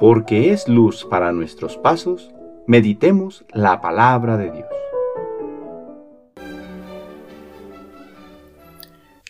porque 0.00 0.50
es 0.50 0.66
luz 0.66 1.06
para 1.08 1.30
nuestros 1.30 1.76
pasos, 1.76 2.30
meditemos 2.66 3.44
la 3.52 3.82
palabra 3.82 4.38
de 4.38 4.50
Dios. 4.50 4.66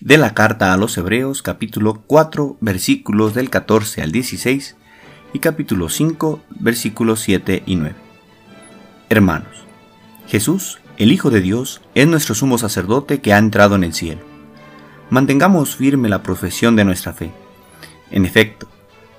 De 0.00 0.16
la 0.16 0.32
carta 0.32 0.72
a 0.72 0.76
los 0.76 0.96
Hebreos 0.96 1.42
capítulo 1.42 2.04
4 2.06 2.56
versículos 2.60 3.34
del 3.34 3.50
14 3.50 4.00
al 4.00 4.12
16 4.12 4.76
y 5.32 5.40
capítulo 5.40 5.88
5 5.88 6.40
versículos 6.60 7.20
7 7.20 7.64
y 7.66 7.74
9. 7.74 7.96
Hermanos, 9.08 9.64
Jesús, 10.28 10.78
el 10.98 11.10
Hijo 11.10 11.30
de 11.30 11.40
Dios, 11.40 11.82
es 11.96 12.06
nuestro 12.06 12.36
sumo 12.36 12.58
sacerdote 12.58 13.20
que 13.20 13.32
ha 13.32 13.38
entrado 13.38 13.74
en 13.74 13.82
el 13.82 13.92
cielo. 13.92 14.22
Mantengamos 15.10 15.74
firme 15.74 16.08
la 16.08 16.22
profesión 16.22 16.76
de 16.76 16.84
nuestra 16.84 17.12
fe. 17.12 17.32
En 18.12 18.24
efecto, 18.24 18.69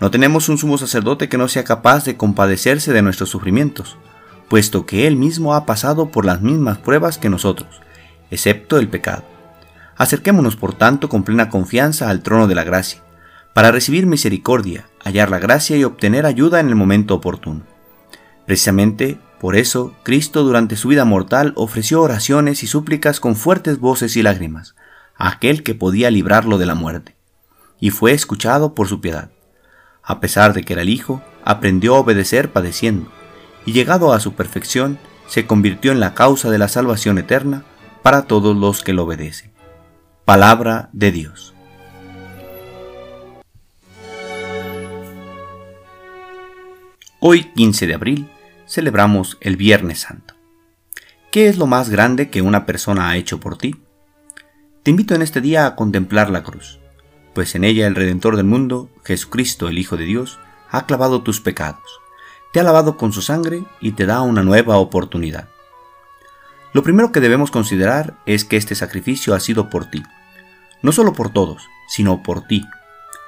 no 0.01 0.09
tenemos 0.09 0.49
un 0.49 0.57
sumo 0.57 0.79
sacerdote 0.79 1.29
que 1.29 1.37
no 1.37 1.47
sea 1.47 1.63
capaz 1.63 2.05
de 2.05 2.17
compadecerse 2.17 2.91
de 2.91 3.03
nuestros 3.03 3.29
sufrimientos, 3.29 3.97
puesto 4.49 4.87
que 4.87 5.05
Él 5.05 5.15
mismo 5.15 5.53
ha 5.53 5.67
pasado 5.67 6.09
por 6.09 6.25
las 6.25 6.41
mismas 6.41 6.79
pruebas 6.79 7.19
que 7.19 7.29
nosotros, 7.29 7.81
excepto 8.31 8.79
el 8.79 8.89
pecado. 8.89 9.23
Acerquémonos, 9.95 10.55
por 10.55 10.73
tanto, 10.73 11.07
con 11.07 11.21
plena 11.21 11.49
confianza 11.49 12.09
al 12.09 12.23
trono 12.23 12.47
de 12.47 12.55
la 12.55 12.63
gracia, 12.63 13.03
para 13.53 13.71
recibir 13.71 14.07
misericordia, 14.07 14.89
hallar 15.05 15.29
la 15.29 15.37
gracia 15.37 15.77
y 15.77 15.83
obtener 15.83 16.25
ayuda 16.25 16.59
en 16.59 16.69
el 16.69 16.75
momento 16.75 17.13
oportuno. 17.13 17.61
Precisamente 18.47 19.19
por 19.39 19.55
eso, 19.55 19.93
Cristo 20.02 20.43
durante 20.43 20.77
su 20.77 20.88
vida 20.88 21.05
mortal 21.05 21.53
ofreció 21.55 22.02
oraciones 22.02 22.63
y 22.63 22.67
súplicas 22.67 23.19
con 23.19 23.35
fuertes 23.35 23.77
voces 23.79 24.17
y 24.17 24.23
lágrimas 24.23 24.73
a 25.15 25.29
aquel 25.29 25.61
que 25.61 25.75
podía 25.75 26.09
librarlo 26.09 26.57
de 26.57 26.65
la 26.65 26.73
muerte, 26.73 27.15
y 27.79 27.91
fue 27.91 28.13
escuchado 28.13 28.73
por 28.73 28.88
su 28.88 28.99
piedad 28.99 29.29
a 30.03 30.19
pesar 30.19 30.53
de 30.53 30.63
que 30.63 30.73
era 30.73 30.81
el 30.81 30.89
Hijo, 30.89 31.21
aprendió 31.43 31.95
a 31.95 31.99
obedecer 31.99 32.52
padeciendo, 32.52 33.11
y 33.66 33.73
llegado 33.73 34.13
a 34.13 34.19
su 34.19 34.33
perfección, 34.33 34.99
se 35.27 35.45
convirtió 35.45 35.91
en 35.91 35.99
la 35.99 36.13
causa 36.13 36.49
de 36.49 36.58
la 36.58 36.67
salvación 36.67 37.17
eterna 37.17 37.63
para 38.02 38.23
todos 38.23 38.55
los 38.55 38.83
que 38.83 38.93
lo 38.93 39.03
obedecen. 39.03 39.52
Palabra 40.25 40.89
de 40.93 41.11
Dios. 41.11 41.53
Hoy 47.19 47.52
15 47.53 47.88
de 47.88 47.93
abril 47.93 48.30
celebramos 48.67 49.38
el 49.41 49.55
Viernes 49.55 49.99
Santo. 49.99 50.33
¿Qué 51.31 51.47
es 51.47 51.58
lo 51.58 51.67
más 51.67 51.89
grande 51.89 52.30
que 52.30 52.41
una 52.41 52.65
persona 52.65 53.09
ha 53.09 53.17
hecho 53.17 53.39
por 53.39 53.58
ti? 53.58 53.75
Te 54.83 54.91
invito 54.91 55.13
en 55.13 55.21
este 55.21 55.39
día 55.39 55.67
a 55.67 55.75
contemplar 55.75 56.31
la 56.31 56.43
cruz 56.43 56.80
pues 57.33 57.55
en 57.55 57.63
ella 57.63 57.87
el 57.87 57.95
Redentor 57.95 58.35
del 58.35 58.45
mundo, 58.45 58.89
Jesucristo 59.03 59.67
el 59.67 59.77
Hijo 59.77 59.97
de 59.97 60.05
Dios, 60.05 60.39
ha 60.69 60.85
clavado 60.85 61.21
tus 61.21 61.41
pecados, 61.41 62.01
te 62.51 62.59
ha 62.59 62.63
lavado 62.63 62.97
con 62.97 63.13
su 63.13 63.21
sangre 63.21 63.63
y 63.79 63.93
te 63.93 64.05
da 64.05 64.21
una 64.21 64.43
nueva 64.43 64.77
oportunidad. 64.77 65.49
Lo 66.73 66.83
primero 66.83 67.11
que 67.11 67.19
debemos 67.19 67.52
considerar 67.52 68.15
es 68.25 68.45
que 68.45 68.57
este 68.57 68.75
sacrificio 68.75 69.33
ha 69.33 69.39
sido 69.39 69.69
por 69.69 69.85
ti, 69.85 70.03
no 70.81 70.91
solo 70.91 71.13
por 71.13 71.31
todos, 71.31 71.67
sino 71.87 72.23
por 72.23 72.47
ti. 72.47 72.65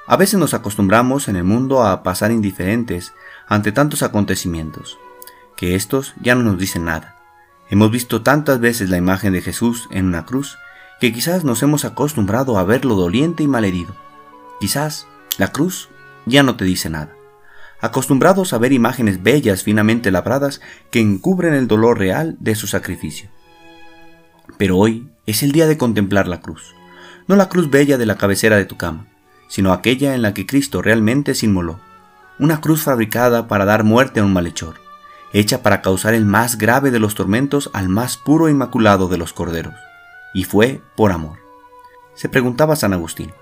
A 0.06 0.16
veces 0.16 0.38
nos 0.38 0.54
acostumbramos 0.54 1.28
en 1.28 1.36
el 1.36 1.44
mundo 1.44 1.82
a 1.82 2.02
pasar 2.02 2.30
indiferentes 2.30 3.12
ante 3.46 3.72
tantos 3.72 4.02
acontecimientos, 4.02 4.98
que 5.56 5.74
estos 5.74 6.14
ya 6.20 6.34
no 6.34 6.42
nos 6.42 6.58
dicen 6.58 6.84
nada. 6.84 7.16
Hemos 7.70 7.90
visto 7.90 8.22
tantas 8.22 8.60
veces 8.60 8.90
la 8.90 8.98
imagen 8.98 9.32
de 9.32 9.42
Jesús 9.42 9.88
en 9.90 10.06
una 10.06 10.24
cruz 10.26 10.58
que 11.00 11.12
quizás 11.12 11.44
nos 11.44 11.62
hemos 11.62 11.84
acostumbrado 11.84 12.58
a 12.58 12.64
verlo 12.64 12.94
doliente 12.94 13.42
y 13.42 13.48
malherido. 13.48 13.94
Quizás 14.60 15.06
la 15.38 15.48
cruz 15.48 15.88
ya 16.26 16.42
no 16.42 16.56
te 16.56 16.64
dice 16.64 16.88
nada. 16.88 17.10
Acostumbrados 17.80 18.52
a 18.52 18.58
ver 18.58 18.72
imágenes 18.72 19.22
bellas 19.22 19.62
finamente 19.62 20.10
labradas 20.10 20.60
que 20.90 21.00
encubren 21.00 21.54
el 21.54 21.68
dolor 21.68 21.98
real 21.98 22.36
de 22.40 22.54
su 22.54 22.66
sacrificio. 22.66 23.28
Pero 24.56 24.78
hoy 24.78 25.10
es 25.26 25.42
el 25.42 25.52
día 25.52 25.66
de 25.66 25.76
contemplar 25.76 26.28
la 26.28 26.40
cruz, 26.40 26.74
no 27.26 27.36
la 27.36 27.48
cruz 27.48 27.70
bella 27.70 27.98
de 27.98 28.06
la 28.06 28.16
cabecera 28.16 28.56
de 28.56 28.64
tu 28.64 28.76
cama, 28.76 29.08
sino 29.48 29.72
aquella 29.72 30.14
en 30.14 30.22
la 30.22 30.32
que 30.32 30.46
Cristo 30.46 30.80
realmente 30.80 31.34
se 31.34 31.46
inmoló, 31.46 31.80
una 32.38 32.60
cruz 32.60 32.82
fabricada 32.82 33.48
para 33.48 33.64
dar 33.64 33.84
muerte 33.84 34.20
a 34.20 34.24
un 34.24 34.32
malhechor, 34.32 34.76
hecha 35.32 35.62
para 35.62 35.82
causar 35.82 36.14
el 36.14 36.24
más 36.24 36.56
grave 36.56 36.90
de 36.90 37.00
los 37.00 37.14
tormentos 37.14 37.70
al 37.72 37.88
más 37.88 38.16
puro 38.16 38.48
e 38.48 38.52
inmaculado 38.52 39.08
de 39.08 39.18
los 39.18 39.32
corderos 39.32 39.74
y 40.34 40.44
fue 40.44 40.82
por 40.96 41.12
amor. 41.12 41.38
Se 42.12 42.28
preguntaba 42.28 42.76
San 42.76 42.92
Agustín, 42.92 43.32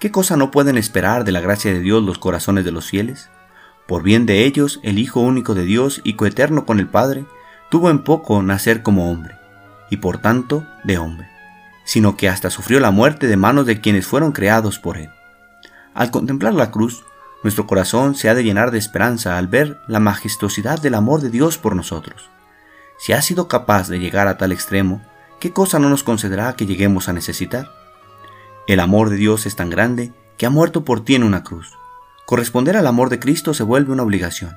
¿qué 0.00 0.10
cosa 0.10 0.38
no 0.38 0.50
pueden 0.50 0.78
esperar 0.78 1.24
de 1.24 1.32
la 1.32 1.40
gracia 1.40 1.72
de 1.72 1.80
Dios 1.80 2.02
los 2.02 2.18
corazones 2.18 2.64
de 2.64 2.72
los 2.72 2.86
fieles? 2.86 3.28
Por 3.86 4.02
bien 4.02 4.24
de 4.24 4.44
ellos, 4.44 4.80
el 4.82 4.98
Hijo 4.98 5.20
único 5.20 5.54
de 5.54 5.64
Dios 5.64 6.00
y 6.04 6.14
coeterno 6.14 6.64
con 6.64 6.78
el 6.78 6.88
Padre, 6.88 7.26
tuvo 7.70 7.90
en 7.90 8.04
poco 8.04 8.42
nacer 8.42 8.82
como 8.82 9.10
hombre, 9.10 9.36
y 9.90 9.98
por 9.98 10.18
tanto 10.18 10.66
de 10.84 10.98
hombre, 10.98 11.28
sino 11.84 12.16
que 12.16 12.28
hasta 12.28 12.50
sufrió 12.50 12.80
la 12.80 12.90
muerte 12.90 13.26
de 13.26 13.36
manos 13.36 13.66
de 13.66 13.80
quienes 13.80 14.06
fueron 14.06 14.32
creados 14.32 14.78
por 14.78 14.96
él. 14.96 15.10
Al 15.94 16.10
contemplar 16.10 16.54
la 16.54 16.70
cruz, 16.70 17.04
nuestro 17.42 17.66
corazón 17.66 18.14
se 18.14 18.28
ha 18.28 18.34
de 18.34 18.44
llenar 18.44 18.70
de 18.70 18.78
esperanza 18.78 19.38
al 19.38 19.48
ver 19.48 19.78
la 19.86 20.00
majestuosidad 20.00 20.80
del 20.80 20.94
amor 20.94 21.20
de 21.20 21.30
Dios 21.30 21.56
por 21.56 21.74
nosotros. 21.76 22.30
Si 22.98 23.12
ha 23.12 23.22
sido 23.22 23.48
capaz 23.48 23.88
de 23.88 24.00
llegar 24.00 24.28
a 24.28 24.36
tal 24.38 24.52
extremo, 24.52 25.00
¿qué 25.40 25.52
cosa 25.52 25.78
no 25.78 25.88
nos 25.88 26.02
concederá 26.02 26.54
que 26.54 26.66
lleguemos 26.66 27.08
a 27.08 27.12
necesitar? 27.12 27.70
El 28.66 28.80
amor 28.80 29.10
de 29.10 29.16
Dios 29.16 29.46
es 29.46 29.56
tan 29.56 29.70
grande 29.70 30.12
que 30.36 30.46
ha 30.46 30.50
muerto 30.50 30.84
por 30.84 31.04
ti 31.04 31.14
en 31.14 31.24
una 31.24 31.42
cruz. 31.42 31.72
Corresponder 32.26 32.76
al 32.76 32.86
amor 32.86 33.08
de 33.08 33.18
Cristo 33.18 33.54
se 33.54 33.62
vuelve 33.62 33.92
una 33.92 34.02
obligación, 34.02 34.56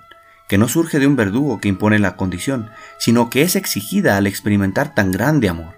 que 0.49 0.57
no 0.57 0.67
surge 0.67 0.99
de 0.99 1.07
un 1.07 1.15
verdugo 1.15 1.59
que 1.59 1.69
impone 1.69 1.97
la 1.99 2.17
condición, 2.17 2.69
sino 2.99 3.29
que 3.29 3.41
es 3.43 3.55
exigida 3.55 4.17
al 4.17 4.27
experimentar 4.27 4.93
tan 4.93 5.11
grande 5.11 5.47
amor. 5.47 5.75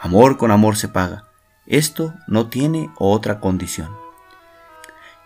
Amor 0.00 0.36
con 0.36 0.50
amor 0.50 0.76
se 0.76 0.88
paga. 0.88 1.24
Esto 1.66 2.14
no 2.26 2.48
tiene 2.48 2.90
otra 2.98 3.40
condición. 3.40 3.90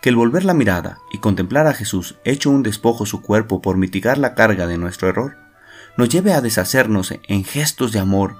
Que 0.01 0.09
el 0.09 0.15
volver 0.15 0.45
la 0.45 0.53
mirada 0.53 0.99
y 1.11 1.19
contemplar 1.19 1.67
a 1.67 1.73
Jesús 1.73 2.15
hecho 2.23 2.49
un 2.49 2.63
despojo 2.63 3.05
su 3.05 3.21
cuerpo 3.21 3.61
por 3.61 3.77
mitigar 3.77 4.17
la 4.17 4.33
carga 4.33 4.67
de 4.67 4.77
nuestro 4.77 5.09
error, 5.09 5.37
nos 5.97 6.09
lleve 6.09 6.33
a 6.33 6.41
deshacernos 6.41 7.13
en 7.27 7.43
gestos 7.43 7.91
de 7.91 7.99
amor 7.99 8.37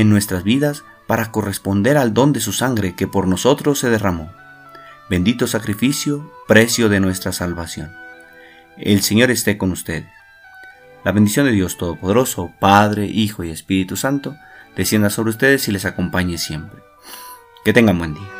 en 0.00 0.10
nuestras 0.10 0.44
vidas 0.44 0.84
para 1.08 1.32
corresponder 1.32 1.96
al 1.96 2.14
don 2.14 2.32
de 2.32 2.38
su 2.38 2.52
sangre 2.52 2.94
que 2.94 3.08
por 3.08 3.26
nosotros 3.26 3.80
se 3.80 3.90
derramó. 3.90 4.30
Bendito 5.10 5.48
sacrificio, 5.48 6.32
precio 6.46 6.88
de 6.88 7.00
nuestra 7.00 7.32
salvación. 7.32 7.92
El 8.76 9.02
Señor 9.02 9.32
esté 9.32 9.58
con 9.58 9.72
ustedes. 9.72 10.06
La 11.04 11.10
bendición 11.10 11.46
de 11.46 11.52
Dios 11.52 11.78
Todopoderoso, 11.78 12.52
Padre, 12.60 13.06
Hijo 13.06 13.42
y 13.42 13.50
Espíritu 13.50 13.96
Santo, 13.96 14.36
descienda 14.76 15.10
sobre 15.10 15.30
ustedes 15.30 15.66
y 15.66 15.72
les 15.72 15.84
acompañe 15.84 16.38
siempre. 16.38 16.80
Que 17.64 17.72
tengan 17.72 17.98
buen 17.98 18.14
día. 18.14 18.37